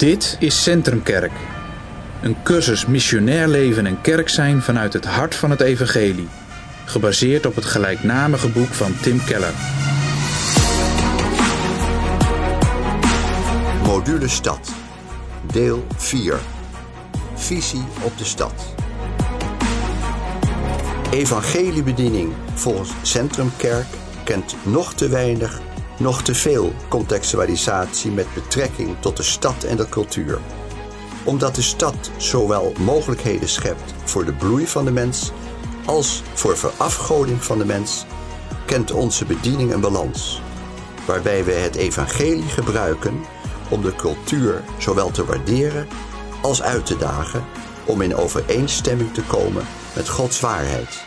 Dit 0.00 0.36
is 0.38 0.62
Centrumkerk. 0.62 1.32
Een 2.22 2.42
cursus 2.42 2.86
missionair 2.86 3.48
leven 3.48 3.86
en 3.86 4.00
kerk 4.00 4.28
zijn 4.28 4.62
vanuit 4.62 4.92
het 4.92 5.04
hart 5.04 5.34
van 5.34 5.50
het 5.50 5.60
evangelie. 5.60 6.28
Gebaseerd 6.84 7.46
op 7.46 7.54
het 7.54 7.64
gelijknamige 7.64 8.48
boek 8.48 8.68
van 8.68 8.96
Tim 9.00 9.24
Keller. 9.24 9.52
Module 13.84 14.28
Stad. 14.28 14.72
Deel 15.52 15.86
4. 15.96 16.38
Visie 17.34 17.84
op 18.02 18.18
de 18.18 18.24
stad. 18.24 18.74
Evangeliebediening 21.10 22.32
volgens 22.54 22.90
Centrumkerk 23.02 23.86
kent 24.24 24.56
nog 24.62 24.94
te 24.94 25.08
weinig, 25.08 25.60
nog 26.00 26.22
te 26.22 26.34
veel 26.34 26.72
contextualisatie 26.88 28.10
met 28.10 28.34
betrekking 28.34 28.96
tot 29.00 29.16
de 29.16 29.22
stad 29.22 29.64
en 29.64 29.76
de 29.76 29.88
cultuur. 29.88 30.38
Omdat 31.24 31.54
de 31.54 31.62
stad 31.62 32.10
zowel 32.16 32.72
mogelijkheden 32.78 33.48
schept 33.48 33.94
voor 34.04 34.24
de 34.24 34.32
bloei 34.32 34.66
van 34.66 34.84
de 34.84 34.90
mens 34.90 35.32
als 35.84 36.22
voor 36.34 36.56
verafgoding 36.56 37.44
van 37.44 37.58
de 37.58 37.64
mens, 37.64 38.04
kent 38.66 38.92
onze 38.92 39.24
bediening 39.24 39.72
een 39.72 39.80
balans, 39.80 40.42
waarbij 41.06 41.44
wij 41.44 41.60
het 41.60 41.76
evangelie 41.76 42.48
gebruiken 42.48 43.24
om 43.70 43.82
de 43.82 43.94
cultuur 43.96 44.64
zowel 44.78 45.10
te 45.10 45.24
waarderen 45.24 45.88
als 46.42 46.62
uit 46.62 46.86
te 46.86 46.96
dagen 46.96 47.44
om 47.84 48.00
in 48.00 48.16
overeenstemming 48.16 49.14
te 49.14 49.22
komen 49.22 49.66
met 49.94 50.08
Gods 50.08 50.40
waarheid. 50.40 51.04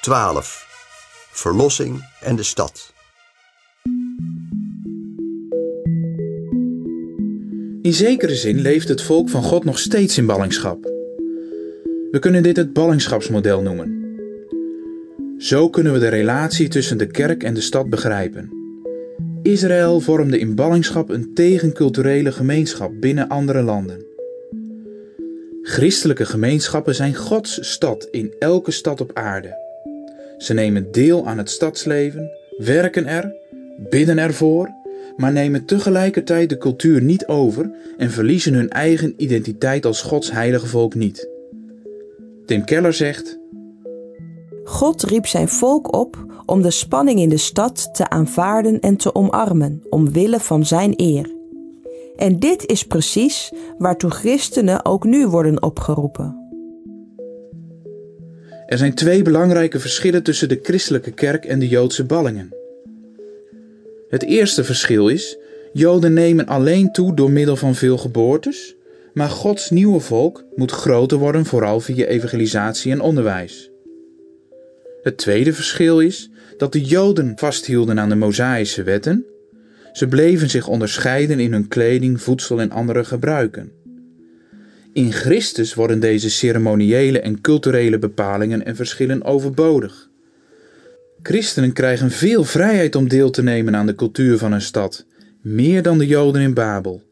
12. 0.00 0.71
Verlossing 1.34 2.08
en 2.20 2.36
de 2.36 2.42
stad. 2.42 2.92
In 7.82 7.92
zekere 7.92 8.34
zin 8.34 8.60
leeft 8.60 8.88
het 8.88 9.02
volk 9.02 9.28
van 9.28 9.42
God 9.42 9.64
nog 9.64 9.78
steeds 9.78 10.18
in 10.18 10.26
ballingschap. 10.26 10.84
We 12.10 12.18
kunnen 12.20 12.42
dit 12.42 12.56
het 12.56 12.72
ballingschapsmodel 12.72 13.62
noemen. 13.62 14.16
Zo 15.38 15.70
kunnen 15.70 15.92
we 15.92 15.98
de 15.98 16.08
relatie 16.08 16.68
tussen 16.68 16.98
de 16.98 17.06
kerk 17.06 17.42
en 17.42 17.54
de 17.54 17.60
stad 17.60 17.90
begrijpen. 17.90 18.50
Israël 19.42 20.00
vormde 20.00 20.38
in 20.38 20.54
ballingschap 20.54 21.08
een 21.08 21.34
tegenculturele 21.34 22.32
gemeenschap 22.32 22.92
binnen 23.00 23.28
andere 23.28 23.62
landen. 23.62 24.04
Christelijke 25.62 26.26
gemeenschappen 26.26 26.94
zijn 26.94 27.14
Gods 27.14 27.70
stad 27.70 28.08
in 28.10 28.34
elke 28.38 28.70
stad 28.70 29.00
op 29.00 29.10
aarde. 29.14 29.61
Ze 30.42 30.54
nemen 30.54 30.92
deel 30.92 31.26
aan 31.26 31.38
het 31.38 31.50
stadsleven, 31.50 32.30
werken 32.56 33.06
er, 33.06 33.34
bidden 33.90 34.18
ervoor, 34.18 34.70
maar 35.16 35.32
nemen 35.32 35.64
tegelijkertijd 35.64 36.48
de 36.48 36.58
cultuur 36.58 37.02
niet 37.02 37.26
over 37.26 37.70
en 37.96 38.10
verliezen 38.10 38.54
hun 38.54 38.70
eigen 38.70 39.14
identiteit 39.16 39.86
als 39.86 40.02
Gods 40.02 40.30
heilige 40.30 40.66
volk 40.66 40.94
niet. 40.94 41.28
Tim 42.46 42.64
Keller 42.64 42.92
zegt: 42.92 43.38
God 44.64 45.02
riep 45.02 45.26
zijn 45.26 45.48
volk 45.48 45.94
op 45.96 46.26
om 46.46 46.62
de 46.62 46.70
spanning 46.70 47.20
in 47.20 47.28
de 47.28 47.36
stad 47.36 47.94
te 47.94 48.08
aanvaarden 48.08 48.80
en 48.80 48.96
te 48.96 49.14
omarmen, 49.14 49.82
omwille 49.90 50.40
van 50.40 50.66
zijn 50.66 50.94
eer. 50.96 51.30
En 52.16 52.38
dit 52.38 52.66
is 52.66 52.84
precies 52.84 53.52
waartoe 53.78 54.10
christenen 54.10 54.84
ook 54.84 55.04
nu 55.04 55.26
worden 55.26 55.62
opgeroepen. 55.62 56.41
Er 58.72 58.78
zijn 58.78 58.94
twee 58.94 59.22
belangrijke 59.22 59.80
verschillen 59.80 60.22
tussen 60.22 60.48
de 60.48 60.58
christelijke 60.62 61.10
kerk 61.10 61.44
en 61.44 61.58
de 61.58 61.68
Joodse 61.68 62.04
ballingen. 62.04 62.54
Het 64.08 64.22
eerste 64.22 64.64
verschil 64.64 65.08
is: 65.08 65.36
Joden 65.72 66.12
nemen 66.12 66.46
alleen 66.46 66.92
toe 66.92 67.14
door 67.14 67.30
middel 67.30 67.56
van 67.56 67.74
veel 67.74 67.98
geboortes, 67.98 68.74
maar 69.12 69.28
Gods 69.28 69.70
nieuwe 69.70 70.00
volk 70.00 70.44
moet 70.54 70.70
groter 70.70 71.18
worden, 71.18 71.44
vooral 71.44 71.80
via 71.80 72.04
evangelisatie 72.04 72.92
en 72.92 73.00
onderwijs. 73.00 73.70
Het 75.02 75.16
tweede 75.16 75.52
verschil 75.52 76.00
is 76.00 76.30
dat 76.56 76.72
de 76.72 76.80
Joden 76.80 77.32
vasthielden 77.36 78.00
aan 78.00 78.08
de 78.08 78.14
Mosaïsche 78.14 78.82
wetten. 78.82 79.24
Ze 79.92 80.06
bleven 80.06 80.50
zich 80.50 80.68
onderscheiden 80.68 81.40
in 81.40 81.52
hun 81.52 81.68
kleding, 81.68 82.22
voedsel 82.22 82.60
en 82.60 82.70
andere 82.70 83.04
gebruiken. 83.04 83.72
In 84.92 85.12
Christus 85.12 85.74
worden 85.74 86.00
deze 86.00 86.30
ceremoniële 86.30 87.20
en 87.20 87.40
culturele 87.40 87.98
bepalingen 87.98 88.64
en 88.64 88.76
verschillen 88.76 89.24
overbodig. 89.24 90.10
Christenen 91.22 91.72
krijgen 91.72 92.10
veel 92.10 92.44
vrijheid 92.44 92.94
om 92.94 93.08
deel 93.08 93.30
te 93.30 93.42
nemen 93.42 93.76
aan 93.76 93.86
de 93.86 93.94
cultuur 93.94 94.38
van 94.38 94.52
een 94.52 94.60
stad, 94.60 95.06
meer 95.40 95.82
dan 95.82 95.98
de 95.98 96.06
Joden 96.06 96.42
in 96.42 96.54
Babel. 96.54 97.02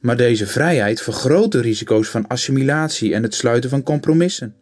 Maar 0.00 0.16
deze 0.16 0.46
vrijheid 0.46 1.00
vergroot 1.02 1.52
de 1.52 1.60
risico's 1.60 2.08
van 2.08 2.26
assimilatie 2.26 3.14
en 3.14 3.22
het 3.22 3.34
sluiten 3.34 3.70
van 3.70 3.82
compromissen. 3.82 4.54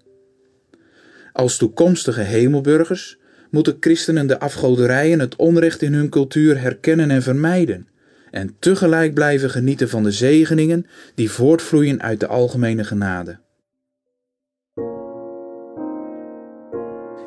Als 1.33 1.57
toekomstige 1.57 2.23
hemelburgers 2.23 3.19
moeten 3.51 3.77
christenen 3.81 4.27
de 4.27 4.39
afgoderij 4.39 5.13
en 5.13 5.21
het 5.21 5.37
onrecht 5.37 5.83
in 5.83 5.95
hun 5.95 6.09
cultuur 6.09 6.61
herkennen 6.61 7.11
en 7.11 7.23
vermijden, 7.23 7.89
en 8.37 8.57
tegelijk 8.59 9.15
blijven 9.15 9.51
genieten 9.51 9.89
van 9.89 10.03
de 10.03 10.11
zegeningen 10.11 10.87
die 11.15 11.31
voortvloeien 11.31 12.03
uit 12.03 12.21
de 12.21 12.27
algemene 12.27 12.85
genade. 12.85 13.39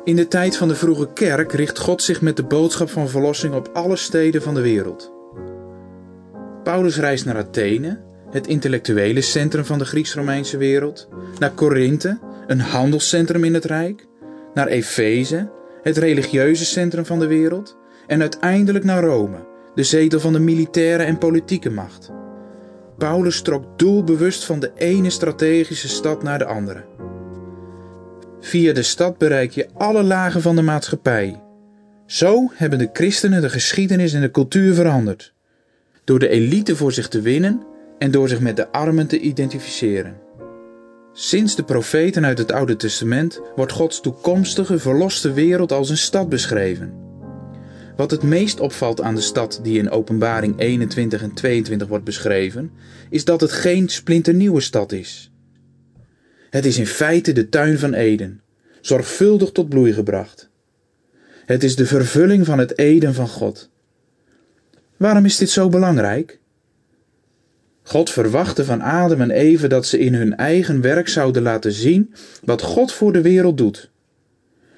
In 0.04 0.16
de 0.16 0.28
tijd 0.28 0.56
van 0.56 0.68
de 0.68 0.74
vroege 0.74 1.12
kerk 1.12 1.52
richt 1.52 1.78
God 1.78 2.02
zich 2.02 2.20
met 2.20 2.36
de 2.36 2.42
boodschap 2.42 2.90
van 2.90 3.08
verlossing 3.08 3.54
op 3.54 3.70
alle 3.72 3.96
steden 3.96 4.42
van 4.42 4.54
de 4.54 4.60
wereld. 4.60 5.12
Paulus 6.62 6.98
reist 6.98 7.24
naar 7.24 7.36
Athene, 7.36 8.00
het 8.30 8.46
intellectuele 8.46 9.20
centrum 9.20 9.64
van 9.64 9.78
de 9.78 9.84
Grieks-Romeinse 9.84 10.56
wereld, 10.56 11.08
naar 11.38 11.52
Korinthe, 11.52 12.18
een 12.46 12.60
handelscentrum 12.60 13.44
in 13.44 13.54
het 13.54 13.64
Rijk, 13.64 14.06
naar 14.54 14.66
Efeze, 14.66 15.50
het 15.82 15.96
religieuze 15.96 16.64
centrum 16.64 17.06
van 17.06 17.18
de 17.18 17.26
wereld, 17.26 17.76
en 18.06 18.20
uiteindelijk 18.20 18.84
naar 18.84 19.04
Rome, 19.04 19.49
de 19.74 19.82
zetel 19.82 20.20
van 20.20 20.32
de 20.32 20.38
militaire 20.38 21.02
en 21.02 21.18
politieke 21.18 21.70
macht. 21.70 22.10
Paulus 22.98 23.42
trok 23.42 23.78
doelbewust 23.78 24.44
van 24.44 24.60
de 24.60 24.72
ene 24.74 25.10
strategische 25.10 25.88
stad 25.88 26.22
naar 26.22 26.38
de 26.38 26.44
andere. 26.44 26.84
Via 28.40 28.72
de 28.72 28.82
stad 28.82 29.18
bereik 29.18 29.50
je 29.50 29.68
alle 29.74 30.02
lagen 30.02 30.42
van 30.42 30.56
de 30.56 30.62
maatschappij. 30.62 31.42
Zo 32.06 32.50
hebben 32.54 32.78
de 32.78 32.90
christenen 32.92 33.40
de 33.40 33.50
geschiedenis 33.50 34.12
en 34.12 34.20
de 34.20 34.30
cultuur 34.30 34.74
veranderd. 34.74 35.32
Door 36.04 36.18
de 36.18 36.28
elite 36.28 36.76
voor 36.76 36.92
zich 36.92 37.08
te 37.08 37.20
winnen 37.20 37.62
en 37.98 38.10
door 38.10 38.28
zich 38.28 38.40
met 38.40 38.56
de 38.56 38.72
armen 38.72 39.06
te 39.06 39.18
identificeren. 39.20 40.16
Sinds 41.12 41.56
de 41.56 41.62
profeten 41.62 42.24
uit 42.24 42.38
het 42.38 42.52
Oude 42.52 42.76
Testament 42.76 43.40
wordt 43.56 43.72
Gods 43.72 44.00
toekomstige 44.00 44.78
verloste 44.78 45.32
wereld 45.32 45.72
als 45.72 45.90
een 45.90 45.96
stad 45.96 46.28
beschreven. 46.28 46.99
Wat 48.00 48.10
het 48.10 48.22
meest 48.22 48.60
opvalt 48.60 49.00
aan 49.00 49.14
de 49.14 49.20
stad 49.20 49.60
die 49.62 49.78
in 49.78 49.90
Openbaring 49.90 50.58
21 50.58 51.22
en 51.22 51.34
22 51.34 51.88
wordt 51.88 52.04
beschreven, 52.04 52.70
is 53.10 53.24
dat 53.24 53.40
het 53.40 53.52
geen 53.52 53.88
splinternieuwe 53.88 54.60
stad 54.60 54.92
is. 54.92 55.30
Het 56.50 56.64
is 56.64 56.78
in 56.78 56.86
feite 56.86 57.32
de 57.32 57.48
tuin 57.48 57.78
van 57.78 57.94
Eden, 57.94 58.40
zorgvuldig 58.80 59.50
tot 59.50 59.68
bloei 59.68 59.92
gebracht. 59.92 60.50
Het 61.46 61.62
is 61.62 61.76
de 61.76 61.86
vervulling 61.86 62.46
van 62.46 62.58
het 62.58 62.78
Eden 62.78 63.14
van 63.14 63.28
God. 63.28 63.70
Waarom 64.96 65.24
is 65.24 65.36
dit 65.36 65.50
zo 65.50 65.68
belangrijk? 65.68 66.38
God 67.82 68.10
verwachtte 68.10 68.64
van 68.64 68.80
Adam 68.80 69.20
en 69.20 69.30
Eve 69.30 69.66
dat 69.66 69.86
ze 69.86 69.98
in 69.98 70.14
hun 70.14 70.36
eigen 70.36 70.80
werk 70.80 71.08
zouden 71.08 71.42
laten 71.42 71.72
zien 71.72 72.14
wat 72.44 72.62
God 72.62 72.92
voor 72.92 73.12
de 73.12 73.22
wereld 73.22 73.58
doet. 73.58 73.89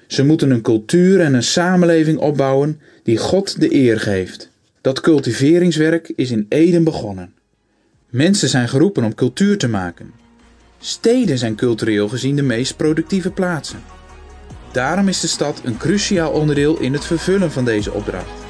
Ze 0.07 0.25
moeten 0.25 0.51
een 0.51 0.61
cultuur 0.61 1.19
en 1.19 1.33
een 1.33 1.43
samenleving 1.43 2.17
opbouwen 2.17 2.79
die 3.03 3.17
God 3.17 3.59
de 3.59 3.73
eer 3.73 3.99
geeft. 3.99 4.49
Dat 4.81 5.01
cultiveringswerk 5.01 6.13
is 6.15 6.31
in 6.31 6.45
Eden 6.49 6.83
begonnen. 6.83 7.33
Mensen 8.09 8.49
zijn 8.49 8.69
geroepen 8.69 9.03
om 9.03 9.15
cultuur 9.15 9.57
te 9.57 9.67
maken. 9.67 10.11
Steden 10.79 11.37
zijn 11.37 11.55
cultureel 11.55 12.09
gezien 12.09 12.35
de 12.35 12.41
meest 12.41 12.75
productieve 12.75 13.31
plaatsen. 13.31 13.83
Daarom 14.71 15.07
is 15.07 15.19
de 15.19 15.27
stad 15.27 15.61
een 15.63 15.77
cruciaal 15.77 16.31
onderdeel 16.31 16.79
in 16.79 16.93
het 16.93 17.05
vervullen 17.05 17.51
van 17.51 17.65
deze 17.65 17.91
opdracht. 17.91 18.42